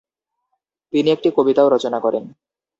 [0.93, 2.23] তিনি একটি কবিতাও রচনা করেন।